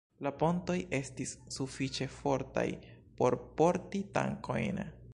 La 0.27 0.29
pontoj 0.43 0.77
estis 0.99 1.33
sufiĉe 1.57 2.09
fortaj 2.15 2.67
por 3.21 3.41
porti 3.61 4.07
tankojn. 4.19 4.87